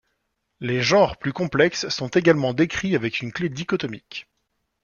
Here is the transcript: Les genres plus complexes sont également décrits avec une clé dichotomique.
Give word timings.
Les 0.61 0.81
genres 0.81 1.17
plus 1.17 1.31
complexes 1.31 1.87
sont 1.89 2.07
également 2.07 2.55
décrits 2.55 2.95
avec 2.95 3.21
une 3.21 3.31
clé 3.31 3.49
dichotomique. 3.49 4.27